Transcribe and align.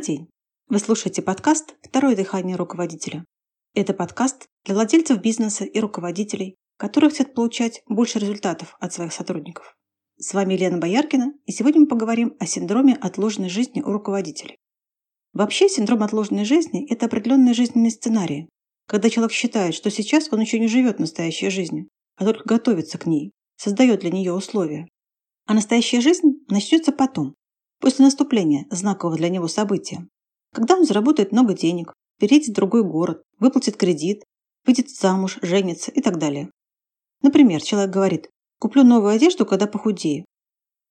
Добрый 0.00 0.16
день! 0.16 0.30
Вы 0.68 0.78
слушаете 0.78 1.20
подкаст 1.20 1.74
«Второе 1.82 2.16
дыхание 2.16 2.56
руководителя». 2.56 3.22
Это 3.74 3.92
подкаст 3.92 4.46
для 4.64 4.74
владельцев 4.74 5.20
бизнеса 5.20 5.64
и 5.64 5.78
руководителей, 5.78 6.56
которые 6.78 7.10
хотят 7.10 7.34
получать 7.34 7.82
больше 7.86 8.18
результатов 8.18 8.76
от 8.80 8.94
своих 8.94 9.12
сотрудников. 9.12 9.76
С 10.16 10.32
вами 10.32 10.54
Елена 10.54 10.78
Бояркина, 10.78 11.34
и 11.44 11.52
сегодня 11.52 11.82
мы 11.82 11.86
поговорим 11.86 12.34
о 12.40 12.46
синдроме 12.46 12.94
отложенной 12.94 13.50
жизни 13.50 13.82
у 13.82 13.92
руководителей. 13.92 14.56
Вообще, 15.34 15.68
синдром 15.68 16.02
отложенной 16.02 16.46
жизни– 16.46 16.86
это 16.90 17.04
определенные 17.04 17.52
жизненные 17.52 17.90
сценарии, 17.90 18.48
когда 18.86 19.10
человек 19.10 19.32
считает, 19.32 19.74
что 19.74 19.90
сейчас 19.90 20.32
он 20.32 20.40
еще 20.40 20.58
не 20.58 20.68
живет 20.68 20.98
настоящей 20.98 21.50
жизнью, 21.50 21.88
а 22.16 22.24
только 22.24 22.44
готовится 22.46 22.96
к 22.96 23.04
ней, 23.04 23.32
создает 23.56 24.00
для 24.00 24.10
нее 24.10 24.32
условия. 24.32 24.88
А 25.44 25.52
настоящая 25.52 26.00
жизнь 26.00 26.42
начнется 26.48 26.90
потом, 26.90 27.34
после 27.80 28.04
наступления 28.04 28.66
знакового 28.70 29.16
для 29.16 29.28
него 29.28 29.48
события, 29.48 30.06
когда 30.52 30.76
он 30.76 30.84
заработает 30.84 31.32
много 31.32 31.54
денег, 31.54 31.94
переедет 32.18 32.50
в 32.50 32.54
другой 32.54 32.84
город, 32.84 33.22
выплатит 33.38 33.76
кредит, 33.76 34.24
выйдет 34.64 34.90
замуж, 34.90 35.38
женится 35.42 35.90
и 35.90 36.00
так 36.00 36.18
далее. 36.18 36.50
Например, 37.22 37.62
человек 37.62 37.90
говорит, 37.90 38.30
куплю 38.58 38.84
новую 38.84 39.12
одежду, 39.12 39.46
когда 39.46 39.66
похудею. 39.66 40.24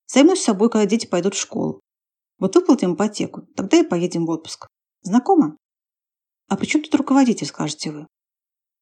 Займусь 0.07 0.41
собой, 0.41 0.69
когда 0.69 0.85
дети 0.85 1.05
пойдут 1.05 1.35
в 1.35 1.39
школу. 1.39 1.81
Вот 2.39 2.55
выплатим 2.55 2.95
ипотеку, 2.95 3.41
тогда 3.55 3.77
и 3.77 3.83
поедем 3.83 4.25
в 4.25 4.29
отпуск. 4.29 4.67
Знакомо? 5.01 5.57
А 6.47 6.57
при 6.57 6.65
чем 6.65 6.81
тут 6.81 6.95
руководитель, 6.95 7.45
скажете 7.45 7.91
вы? 7.91 8.07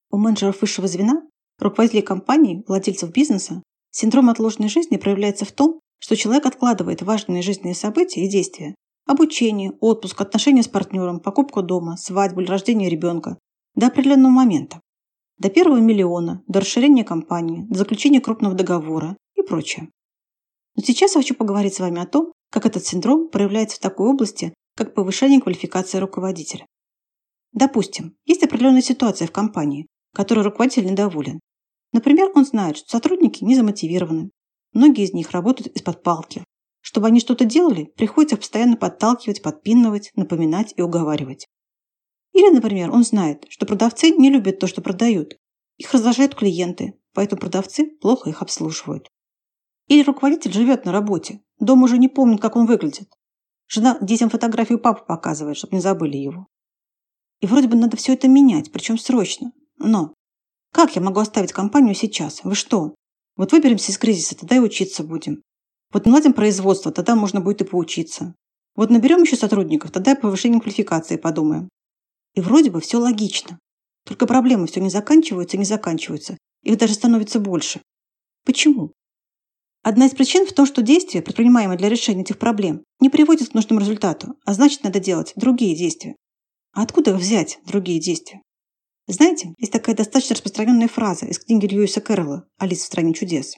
У 0.10 0.18
менеджеров 0.18 0.62
высшего 0.62 0.88
звена, 0.88 1.22
руководителей 1.60 2.02
компаний, 2.02 2.64
владельцев 2.68 3.12
бизнеса, 3.12 3.62
синдром 3.92 4.30
отложенной 4.30 4.70
жизни 4.70 4.98
проявляется 4.98 5.44
в 5.44 5.52
том, 5.52 5.82
что 6.00 6.16
человек 6.16 6.46
откладывает 6.46 7.02
важные 7.02 7.42
жизненные 7.42 7.76
события 7.76 8.24
и 8.24 8.30
действия– 8.30 8.76
обучение, 9.06 9.74
отпуск, 9.80 10.20
отношения 10.22 10.64
с 10.64 10.68
партнером, 10.68 11.20
покупку 11.20 11.62
дома, 11.62 11.98
свадьбу 11.98 12.42
или 12.42 12.50
рождение 12.50 12.90
ребенка– 12.90 13.38
до 13.76 13.88
определенного 13.88 14.32
момента. 14.32 14.82
До 15.38 15.50
первого 15.50 15.80
миллиона, 15.80 16.44
до 16.48 16.62
расширения 16.62 17.04
компании, 17.04 17.66
до 17.70 17.78
заключения 17.80 18.22
крупного 18.22 18.56
договора 18.56 19.16
и 19.36 19.44
прочее. 19.44 19.90
Но 20.76 20.84
сейчас 20.84 21.16
я 21.16 21.22
хочу 21.22 21.36
поговорить 21.36 21.76
с 21.76 21.80
вами 21.80 22.02
о 22.02 22.08
том, 22.08 22.34
как 22.52 22.66
этот 22.66 22.86
синдром 22.86 23.30
проявляется 23.30 23.78
в 23.78 23.82
такой 23.82 24.10
области, 24.10 24.54
как 24.76 24.94
повышение 24.94 25.42
квалификации 25.42 25.98
руководителя. 25.98 26.66
Допустим, 27.52 28.16
есть 28.26 28.44
определенная 28.44 28.82
ситуация 28.82 29.28
в 29.28 29.32
компании, 29.32 29.88
которой 30.14 30.42
руководитель 30.42 30.86
недоволен. 30.86 31.40
Например, 31.94 32.32
он 32.36 32.46
знает, 32.46 32.78
что 32.78 32.90
сотрудники 32.90 33.44
не 33.44 33.56
замотивированы. 33.56 34.30
Многие 34.78 35.06
из 35.06 35.14
них 35.14 35.32
работают 35.32 35.76
из-под 35.76 36.04
палки. 36.04 36.44
Чтобы 36.82 37.08
они 37.08 37.20
что-то 37.20 37.46
делали, 37.46 37.86
приходится 37.98 38.36
их 38.36 38.42
постоянно 38.42 38.78
подталкивать, 38.78 39.42
подпинывать, 39.42 40.12
напоминать 40.16 40.76
и 40.78 40.84
уговаривать. 40.84 41.48
Или, 42.34 42.52
например, 42.52 42.92
он 42.92 43.04
знает, 43.04 43.48
что 43.50 43.66
продавцы 43.66 44.12
не 44.12 44.30
любят 44.30 44.60
то, 44.60 44.68
что 44.68 44.84
продают. 44.84 45.36
Их 45.78 45.92
раздражают 45.92 46.36
клиенты, 46.36 46.94
поэтому 47.16 47.42
продавцы 47.42 47.88
плохо 47.88 48.30
их 48.30 48.44
обслуживают. 48.44 49.10
Или 49.88 50.04
руководитель 50.04 50.54
живет 50.54 50.86
на 50.86 50.92
работе, 50.92 51.42
дома 51.60 51.86
уже 51.86 51.98
не 51.98 52.08
помнит, 52.08 52.40
как 52.40 52.56
он 52.56 52.68
выглядит. 52.68 53.10
Жена 53.68 53.98
детям 54.00 54.30
фотографию 54.30 54.78
папы 54.78 55.06
показывает, 55.08 55.58
чтобы 55.58 55.78
не 55.78 55.82
забыли 55.82 56.18
его. 56.18 56.46
И 57.40 57.48
вроде 57.48 57.68
бы 57.68 57.76
надо 57.78 57.98
все 57.98 58.14
это 58.14 58.28
менять, 58.28 58.72
причем 58.72 59.00
срочно. 59.00 59.54
Но 59.80 60.14
как 60.72 60.96
я 60.96 61.02
могу 61.02 61.20
оставить 61.20 61.52
компанию 61.52 61.96
сейчас? 61.96 62.44
Вы 62.44 62.54
что? 62.54 62.94
Вот 63.38 63.52
выберемся 63.52 63.92
из 63.92 63.98
кризиса, 63.98 64.36
тогда 64.36 64.58
и 64.58 64.60
учиться 64.60 65.04
будем. 65.04 65.44
Вот 65.94 66.06
наладим 66.06 66.34
производство, 66.34 66.92
тогда 66.92 67.16
можно 67.16 67.40
будет 67.40 67.62
и 67.62 67.66
поучиться. 67.66 68.36
Вот 68.76 68.90
наберем 68.90 69.22
еще 69.22 69.36
сотрудников, 69.36 69.92
тогда 69.92 70.12
и 70.12 70.20
повышением 70.20 70.60
квалификации 70.60 71.18
подумаем. 71.18 71.70
И 72.34 72.42
вроде 72.42 72.72
бы 72.72 72.82
все 72.82 72.98
логично. 72.98 73.60
Только 74.06 74.26
проблемы 74.28 74.68
все 74.68 74.82
не 74.82 74.90
заканчиваются 74.90 75.58
и 75.58 75.60
не 75.60 75.66
заканчиваются. 75.66 76.38
Их 76.64 76.78
даже 76.78 76.94
становится 76.94 77.40
больше. 77.40 77.82
Почему? 78.46 78.92
Одна 79.84 80.08
из 80.08 80.12
причин 80.12 80.46
в 80.46 80.54
том, 80.54 80.66
что 80.66 80.82
действия, 80.82 81.22
предпринимаемые 81.22 81.78
для 81.78 81.90
решения 81.90 82.22
этих 82.22 82.40
проблем, 82.40 82.84
не 83.00 83.10
приводят 83.10 83.50
к 83.50 83.54
нужному 83.54 83.80
результату, 83.80 84.36
а 84.46 84.54
значит, 84.54 84.84
надо 84.84 85.00
делать 85.00 85.34
другие 85.36 85.76
действия. 85.76 86.16
А 86.74 86.84
откуда 86.84 87.16
взять 87.16 87.60
другие 87.66 88.00
действия? 88.00 88.42
Знаете, 89.10 89.54
есть 89.58 89.72
такая 89.72 89.96
достаточно 89.96 90.36
распространенная 90.36 90.90
фраза 90.90 91.26
из 91.28 91.40
книги 91.40 91.66
Льюиса 91.66 92.02
Кэрролла 92.02 92.46
«Алиса 92.58 92.84
в 92.84 92.88
стране 92.88 93.14
чудес». 93.14 93.56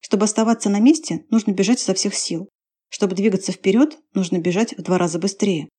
Чтобы 0.00 0.24
оставаться 0.24 0.68
на 0.68 0.78
месте, 0.78 1.24
нужно 1.30 1.52
бежать 1.52 1.82
изо 1.82 1.94
всех 1.94 2.14
сил. 2.14 2.50
Чтобы 2.90 3.14
двигаться 3.14 3.50
вперед, 3.50 3.98
нужно 4.12 4.38
бежать 4.38 4.76
в 4.76 4.82
два 4.82 4.98
раза 4.98 5.18
быстрее. 5.18 5.70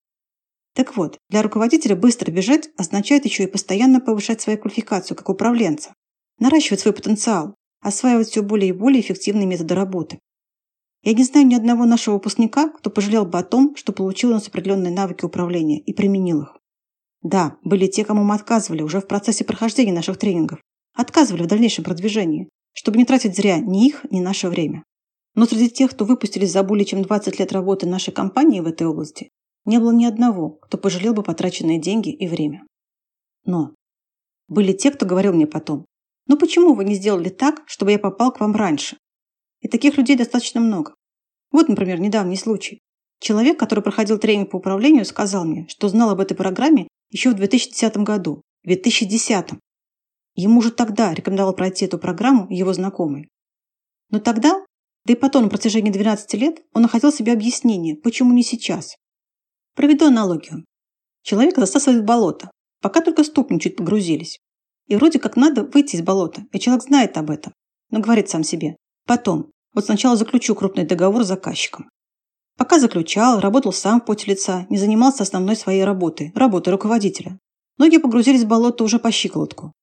Так 0.74 0.98
вот, 0.98 1.20
для 1.30 1.44
руководителя 1.44 1.96
быстро 1.96 2.32
бежать 2.32 2.70
означает 2.78 3.26
еще 3.26 3.44
и 3.44 3.48
постоянно 3.48 4.02
повышать 4.02 4.42
свою 4.42 4.58
квалификацию 4.58 5.16
как 5.16 5.30
управленца, 5.30 5.94
наращивать 6.40 6.80
свой 6.80 6.94
потенциал, 6.94 7.54
осваивать 7.82 8.30
все 8.30 8.42
более 8.42 8.70
и 8.70 8.74
более 8.74 9.02
эффективные 9.02 9.46
методы 9.46 9.76
работы. 9.76 10.20
Я 11.04 11.14
не 11.14 11.24
знаю 11.24 11.46
ни 11.46 11.54
одного 11.54 11.86
нашего 11.86 12.16
выпускника, 12.16 12.70
кто 12.70 12.90
пожалел 12.90 13.28
бы 13.28 13.38
о 13.38 13.44
том, 13.44 13.76
что 13.76 13.94
получил 13.94 14.32
у 14.32 14.34
нас 14.34 14.48
определенные 14.48 14.92
навыки 14.92 15.24
управления 15.24 15.80
и 15.80 15.94
применил 15.94 16.42
их. 16.42 16.58
Да, 17.26 17.58
были 17.64 17.88
те, 17.88 18.06
кому 18.06 18.24
мы 18.24 18.36
отказывали 18.36 18.84
уже 18.84 19.02
в 19.02 19.08
процессе 19.08 19.44
прохождения 19.44 19.92
наших 19.92 20.20
тренингов. 20.20 20.62
Отказывали 20.94 21.42
в 21.42 21.48
дальнейшем 21.48 21.84
продвижении, 21.84 22.50
чтобы 22.72 23.00
не 23.00 23.06
тратить 23.06 23.36
зря 23.36 23.58
ни 23.58 23.88
их, 23.88 24.06
ни 24.12 24.20
наше 24.20 24.48
время. 24.48 24.84
Но 25.34 25.48
среди 25.48 25.72
тех, 25.72 25.90
кто 25.90 26.06
выпустились 26.06 26.52
за 26.52 26.62
более 26.62 26.86
чем 26.86 27.02
20 27.02 27.40
лет 27.40 27.52
работы 27.52 27.88
нашей 27.88 28.14
компании 28.14 28.60
в 28.60 28.68
этой 28.68 28.86
области, 28.86 29.30
не 29.66 29.80
было 29.80 29.92
ни 29.92 30.06
одного, 30.06 30.52
кто 30.52 30.78
пожалел 30.78 31.16
бы 31.16 31.24
потраченные 31.24 31.82
деньги 31.82 32.12
и 32.12 32.28
время. 32.28 32.64
Но 33.44 33.74
были 34.48 34.74
те, 34.74 34.92
кто 34.92 35.08
говорил 35.08 35.34
мне 35.34 35.48
потом, 35.48 35.84
ну 36.28 36.38
почему 36.38 36.76
вы 36.76 36.86
не 36.86 36.94
сделали 36.94 37.30
так, 37.30 37.64
чтобы 37.66 37.92
я 37.92 37.98
попал 37.98 38.34
к 38.34 38.40
вам 38.40 38.56
раньше? 38.56 38.98
И 39.62 39.68
таких 39.68 39.98
людей 39.98 40.16
достаточно 40.16 40.62
много. 40.62 40.94
Вот, 41.52 41.70
например, 41.70 42.00
недавний 42.00 42.38
случай. 42.38 42.82
Человек, 43.20 43.58
который 43.58 43.84
проходил 43.84 44.20
тренинг 44.20 44.52
по 44.52 44.58
управлению, 44.58 45.06
сказал 45.06 45.44
мне, 45.44 45.66
что 45.70 45.90
знал 45.90 46.12
об 46.12 46.20
этой 46.20 46.36
программе 46.36 46.88
еще 47.16 47.30
в 47.30 47.36
2010 47.36 47.96
году. 47.98 48.42
В 48.64 48.68
2010. 48.68 49.52
Ему 50.36 50.60
уже 50.60 50.72
тогда 50.72 51.14
рекомендовал 51.14 51.56
пройти 51.56 51.86
эту 51.86 51.98
программу 51.98 52.46
его 52.50 52.74
знакомый. 52.74 53.30
Но 54.10 54.20
тогда, 54.20 54.66
да 55.06 55.14
и 55.14 55.16
потом 55.16 55.44
на 55.44 55.50
протяжении 55.50 55.92
12 55.92 56.34
лет, 56.34 56.62
он 56.74 56.82
находил 56.82 57.14
себе 57.14 57.32
объяснение, 57.32 57.96
почему 57.96 58.34
не 58.34 58.44
сейчас. 58.44 58.98
Проведу 59.76 60.08
аналогию. 60.08 60.66
Человек 61.24 61.58
засасывает 61.58 62.02
в 62.02 62.06
болото, 62.06 62.52
пока 62.82 63.00
только 63.00 63.24
ступни 63.24 63.62
чуть 63.62 63.78
погрузились. 63.78 64.40
И 64.88 64.98
вроде 64.98 65.18
как 65.18 65.38
надо 65.38 65.64
выйти 65.64 65.96
из 65.96 66.02
болота, 66.02 66.46
и 66.52 66.60
человек 66.60 66.84
знает 66.84 67.18
об 67.18 67.32
этом, 67.32 67.54
но 67.92 68.02
говорит 68.02 68.30
сам 68.30 68.44
себе, 68.44 68.76
потом, 69.08 69.52
вот 69.74 69.86
сначала 69.86 70.18
заключу 70.18 70.54
крупный 70.54 70.86
договор 70.86 71.24
с 71.24 71.28
заказчиком. 71.28 71.90
Пока 72.58 72.80
заключал, 72.80 73.40
работал 73.40 73.74
сам 73.74 74.00
в 74.00 74.06
поте 74.06 74.32
лица, 74.32 74.66
не 74.70 74.78
занимался 74.78 75.24
основной 75.24 75.56
своей 75.56 75.84
работой, 75.84 76.32
работой 76.36 76.70
руководителя. 76.72 77.38
Ноги 77.78 77.98
погрузились 77.98 78.44
в 78.44 78.48
болото 78.48 78.84
уже 78.84 78.98
по 78.98 79.12
щиколотку. 79.12 79.74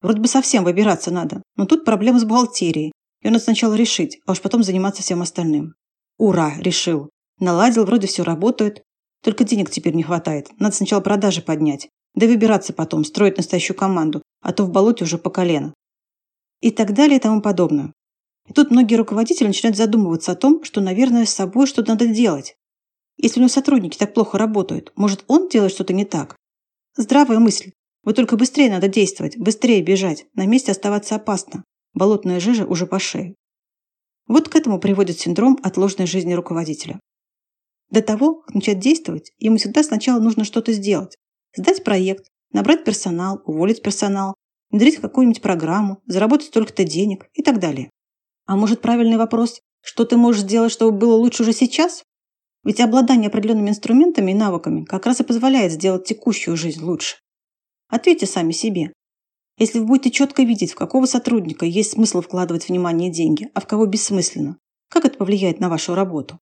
Вроде 0.00 0.20
бы 0.20 0.28
совсем 0.28 0.64
выбираться 0.64 1.10
надо, 1.10 1.42
но 1.56 1.66
тут 1.66 1.84
проблема 1.84 2.20
с 2.20 2.24
бухгалтерией, 2.24 2.92
и 3.22 3.28
он 3.28 3.38
сначала 3.40 3.74
решить, 3.74 4.20
а 4.26 4.32
уж 4.32 4.40
потом 4.40 4.62
заниматься 4.62 5.02
всем 5.02 5.22
остальным. 5.22 5.74
Ура, 6.18 6.54
решил. 6.58 7.10
Наладил, 7.38 7.84
вроде 7.84 8.06
все 8.06 8.22
работает. 8.22 8.82
Только 9.22 9.44
денег 9.44 9.70
теперь 9.70 9.94
не 9.94 10.02
хватает. 10.02 10.50
Надо 10.58 10.74
сначала 10.74 11.00
продажи 11.00 11.42
поднять. 11.42 11.88
Да 12.14 12.26
выбираться 12.26 12.72
потом, 12.72 13.04
строить 13.04 13.36
настоящую 13.36 13.76
команду, 13.76 14.22
а 14.40 14.52
то 14.52 14.64
в 14.64 14.70
болоте 14.70 15.04
уже 15.04 15.18
по 15.18 15.30
колено. 15.30 15.72
И 16.60 16.70
так 16.70 16.92
далее 16.94 17.16
и 17.16 17.20
тому 17.20 17.40
подобное. 17.40 17.92
И 18.48 18.52
тут 18.52 18.70
многие 18.70 18.96
руководители 18.96 19.46
начинают 19.46 19.76
задумываться 19.76 20.32
о 20.32 20.36
том, 20.36 20.64
что, 20.64 20.80
наверное, 20.80 21.26
с 21.26 21.34
собой 21.34 21.66
что-то 21.66 21.90
надо 21.90 22.06
делать. 22.06 22.56
Если 23.16 23.38
у 23.38 23.42
него 23.42 23.48
сотрудники 23.48 23.96
так 23.96 24.14
плохо 24.14 24.38
работают, 24.38 24.92
может, 24.96 25.24
он 25.28 25.48
делает 25.48 25.72
что-то 25.72 25.92
не 25.92 26.04
так? 26.04 26.36
Здравая 26.96 27.38
мысль. 27.38 27.72
Вот 28.04 28.16
только 28.16 28.36
быстрее 28.36 28.70
надо 28.70 28.88
действовать, 28.88 29.38
быстрее 29.38 29.80
бежать. 29.82 30.26
На 30.34 30.46
месте 30.46 30.72
оставаться 30.72 31.14
опасно. 31.14 31.64
Болотная 31.94 32.40
жижа 32.40 32.66
уже 32.66 32.86
по 32.86 32.98
шее. 32.98 33.34
Вот 34.26 34.48
к 34.48 34.56
этому 34.56 34.80
приводит 34.80 35.20
синдром 35.20 35.58
отложенной 35.62 36.06
жизни 36.06 36.32
руководителя. 36.32 36.98
До 37.90 38.02
того, 38.02 38.36
как 38.36 38.54
начать 38.54 38.78
действовать, 38.78 39.32
ему 39.38 39.58
всегда 39.58 39.82
сначала 39.82 40.18
нужно 40.18 40.44
что-то 40.44 40.72
сделать. 40.72 41.16
Сдать 41.54 41.84
проект, 41.84 42.26
набрать 42.50 42.84
персонал, 42.84 43.42
уволить 43.44 43.82
персонал, 43.82 44.34
внедрить 44.70 44.96
какую-нибудь 44.96 45.42
программу, 45.42 46.00
заработать 46.06 46.48
столько-то 46.48 46.84
денег 46.84 47.26
и 47.34 47.42
так 47.42 47.60
далее. 47.60 47.90
А 48.46 48.56
может, 48.56 48.80
правильный 48.80 49.16
вопрос, 49.16 49.60
что 49.82 50.04
ты 50.04 50.16
можешь 50.16 50.42
сделать, 50.42 50.72
чтобы 50.72 50.96
было 50.96 51.14
лучше 51.14 51.42
уже 51.42 51.52
сейчас? 51.52 52.02
Ведь 52.64 52.80
обладание 52.80 53.28
определенными 53.28 53.70
инструментами 53.70 54.30
и 54.30 54.34
навыками 54.34 54.84
как 54.84 55.06
раз 55.06 55.20
и 55.20 55.24
позволяет 55.24 55.72
сделать 55.72 56.04
текущую 56.04 56.56
жизнь 56.56 56.82
лучше. 56.82 57.16
Ответьте 57.88 58.26
сами 58.26 58.52
себе. 58.52 58.92
Если 59.58 59.78
вы 59.78 59.86
будете 59.86 60.10
четко 60.10 60.42
видеть, 60.42 60.72
в 60.72 60.76
какого 60.76 61.06
сотрудника 61.06 61.66
есть 61.66 61.92
смысл 61.92 62.20
вкладывать 62.20 62.68
внимание 62.68 63.10
и 63.10 63.12
деньги, 63.12 63.50
а 63.54 63.60
в 63.60 63.66
кого 63.66 63.86
бессмысленно, 63.86 64.58
как 64.88 65.04
это 65.04 65.18
повлияет 65.18 65.60
на 65.60 65.68
вашу 65.68 65.94
работу? 65.94 66.38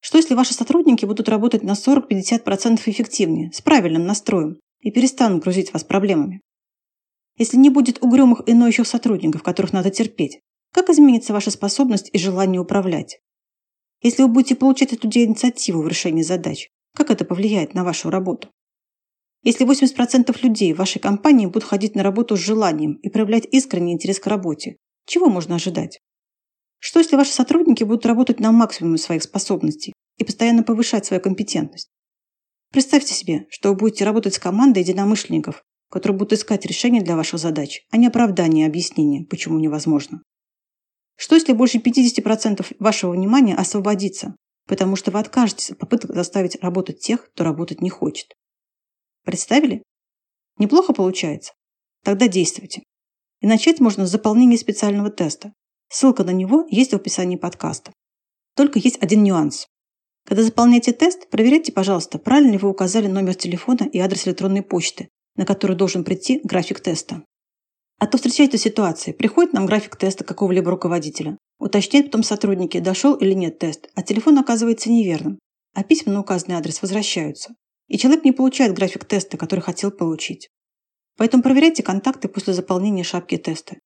Что 0.00 0.18
если 0.18 0.34
ваши 0.34 0.54
сотрудники 0.54 1.04
будут 1.04 1.28
работать 1.28 1.62
на 1.62 1.72
40-50% 1.72 2.80
эффективнее, 2.86 3.52
с 3.52 3.60
правильным 3.60 4.06
настроем, 4.06 4.58
и 4.80 4.90
перестанут 4.90 5.42
грузить 5.42 5.72
вас 5.72 5.84
проблемами? 5.84 6.40
Если 7.38 7.56
не 7.56 7.70
будет 7.70 8.02
угрюмых 8.02 8.42
и 8.46 8.54
ноющих 8.54 8.86
сотрудников, 8.86 9.42
которых 9.42 9.72
надо 9.72 9.90
терпеть, 9.90 10.40
как 10.72 10.90
изменится 10.90 11.32
ваша 11.32 11.50
способность 11.50 12.10
и 12.12 12.18
желание 12.18 12.60
управлять? 12.60 13.20
Если 14.02 14.22
вы 14.22 14.28
будете 14.28 14.56
получать 14.56 14.92
от 14.92 15.04
людей 15.04 15.24
инициативу 15.26 15.82
в 15.82 15.88
решении 15.88 16.22
задач, 16.22 16.68
как 16.94 17.10
это 17.10 17.24
повлияет 17.24 17.74
на 17.74 17.84
вашу 17.84 18.10
работу? 18.10 18.48
Если 19.42 19.66
80% 19.66 20.36
людей 20.42 20.72
в 20.72 20.78
вашей 20.78 20.98
компании 20.98 21.46
будут 21.46 21.64
ходить 21.64 21.94
на 21.94 22.02
работу 22.02 22.36
с 22.36 22.40
желанием 22.40 22.94
и 22.94 23.08
проявлять 23.08 23.46
искренний 23.52 23.92
интерес 23.92 24.18
к 24.18 24.26
работе, 24.26 24.76
чего 25.06 25.28
можно 25.28 25.54
ожидать? 25.54 26.00
Что 26.78 26.98
если 27.00 27.16
ваши 27.16 27.32
сотрудники 27.32 27.84
будут 27.84 28.06
работать 28.06 28.40
на 28.40 28.52
максимуме 28.52 28.98
своих 28.98 29.22
способностей 29.22 29.92
и 30.18 30.24
постоянно 30.24 30.62
повышать 30.62 31.06
свою 31.06 31.22
компетентность? 31.22 31.88
Представьте 32.72 33.14
себе, 33.14 33.46
что 33.48 33.70
вы 33.70 33.76
будете 33.76 34.04
работать 34.04 34.34
с 34.34 34.38
командой 34.38 34.80
единомышленников, 34.80 35.62
которые 35.90 36.18
будут 36.18 36.34
искать 36.34 36.66
решения 36.66 37.00
для 37.00 37.16
ваших 37.16 37.38
задач, 37.38 37.86
а 37.90 37.96
не 37.96 38.08
оправдания 38.08 38.64
и 38.64 38.66
объяснения, 38.66 39.24
почему 39.24 39.58
невозможно. 39.58 40.22
Что 41.16 41.34
если 41.34 41.52
больше 41.52 41.78
50% 41.78 42.76
вашего 42.78 43.12
внимания 43.12 43.54
освободится, 43.54 44.36
потому 44.66 44.96
что 44.96 45.10
вы 45.10 45.18
откажетесь 45.18 45.70
от 45.70 45.78
попыток 45.78 46.14
заставить 46.14 46.62
работать 46.62 47.00
тех, 47.00 47.26
кто 47.30 47.44
работать 47.44 47.80
не 47.80 47.90
хочет? 47.90 48.34
Представили? 49.24 49.82
Неплохо 50.58 50.92
получается? 50.92 51.52
Тогда 52.04 52.28
действуйте. 52.28 52.82
И 53.40 53.46
начать 53.46 53.80
можно 53.80 54.06
с 54.06 54.10
заполнения 54.10 54.56
специального 54.56 55.10
теста. 55.10 55.52
Ссылка 55.88 56.24
на 56.24 56.30
него 56.30 56.66
есть 56.70 56.92
в 56.92 56.96
описании 56.96 57.36
подкаста. 57.36 57.92
Только 58.54 58.78
есть 58.78 59.02
один 59.02 59.22
нюанс. 59.22 59.66
Когда 60.24 60.42
заполняете 60.42 60.92
тест, 60.92 61.28
проверяйте, 61.30 61.72
пожалуйста, 61.72 62.18
правильно 62.18 62.52
ли 62.52 62.58
вы 62.58 62.68
указали 62.68 63.06
номер 63.06 63.34
телефона 63.34 63.84
и 63.84 63.98
адрес 63.98 64.26
электронной 64.26 64.62
почты, 64.62 65.08
на 65.36 65.46
который 65.46 65.76
должен 65.76 66.04
прийти 66.04 66.40
график 66.42 66.80
теста. 66.80 67.22
А 67.98 68.06
то 68.06 68.18
встречается 68.18 68.58
ситуация. 68.58 69.14
Приходит 69.14 69.54
нам 69.54 69.64
график 69.64 69.96
теста 69.96 70.22
какого-либо 70.22 70.70
руководителя. 70.70 71.38
Уточняет 71.58 72.06
потом 72.06 72.22
сотрудники, 72.22 72.78
дошел 72.78 73.14
или 73.14 73.32
нет 73.32 73.58
тест, 73.58 73.88
а 73.94 74.02
телефон 74.02 74.38
оказывается 74.38 74.90
неверным. 74.90 75.38
А 75.74 75.82
письма 75.82 76.12
на 76.12 76.20
указанный 76.20 76.56
адрес 76.56 76.82
возвращаются. 76.82 77.54
И 77.88 77.96
человек 77.96 78.24
не 78.24 78.32
получает 78.32 78.74
график 78.74 79.06
теста, 79.06 79.38
который 79.38 79.60
хотел 79.60 79.90
получить. 79.90 80.48
Поэтому 81.16 81.42
проверяйте 81.42 81.82
контакты 81.82 82.28
после 82.28 82.52
заполнения 82.52 83.02
шапки 83.02 83.38
теста. 83.38 83.76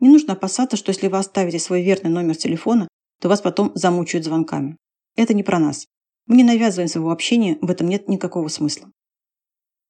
Не 0.00 0.08
нужно 0.08 0.32
опасаться, 0.32 0.76
что 0.76 0.90
если 0.90 1.08
вы 1.08 1.18
оставите 1.18 1.58
свой 1.58 1.82
верный 1.82 2.10
номер 2.10 2.36
телефона, 2.36 2.88
то 3.20 3.28
вас 3.28 3.42
потом 3.42 3.72
замучают 3.74 4.24
звонками. 4.24 4.76
Это 5.16 5.34
не 5.34 5.42
про 5.42 5.58
нас. 5.58 5.86
Мы 6.26 6.36
не 6.36 6.44
навязываем 6.44 6.88
своего 6.88 7.10
общения, 7.10 7.58
в 7.60 7.70
этом 7.70 7.88
нет 7.88 8.08
никакого 8.08 8.48
смысла. 8.48 8.90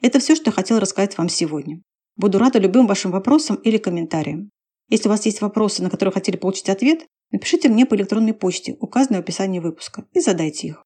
Это 0.01 0.19
все, 0.19 0.35
что 0.35 0.47
я 0.47 0.53
хотела 0.53 0.81
рассказать 0.81 1.17
вам 1.19 1.29
сегодня. 1.29 1.83
Буду 2.19 2.39
рада 2.39 2.59
любым 2.59 2.89
вашим 2.89 3.13
вопросам 3.13 3.57
или 3.57 3.79
комментариям. 3.79 4.51
Если 4.89 5.07
у 5.07 5.11
вас 5.11 5.25
есть 5.25 5.41
вопросы, 5.41 5.85
на 5.85 5.89
которые 5.89 6.13
хотели 6.13 6.37
получить 6.37 6.69
ответ, 6.69 7.07
напишите 7.31 7.69
мне 7.69 7.87
по 7.87 7.95
электронной 7.95 8.35
почте, 8.35 8.77
указанной 8.81 9.21
в 9.21 9.23
описании 9.23 9.61
выпуска, 9.61 10.05
и 10.13 10.21
задайте 10.21 10.67
их. 10.67 10.85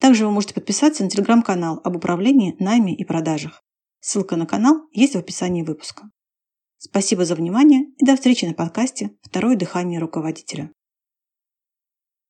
Также 0.00 0.26
вы 0.26 0.32
можете 0.32 0.54
подписаться 0.54 1.04
на 1.04 1.08
телеграм-канал 1.08 1.80
об 1.84 1.94
управлении, 1.94 2.56
найме 2.58 2.96
и 2.96 3.04
продажах. 3.04 3.62
Ссылка 4.00 4.34
на 4.34 4.44
канал 4.44 4.88
есть 4.92 5.14
в 5.14 5.18
описании 5.18 5.62
выпуска. 5.62 6.10
Спасибо 6.78 7.24
за 7.24 7.36
внимание 7.36 7.84
и 7.96 8.04
до 8.04 8.16
встречи 8.16 8.44
на 8.44 8.52
подкасте 8.52 9.12
«Второе 9.22 9.54
дыхание 9.54 10.00
руководителя». 10.00 10.72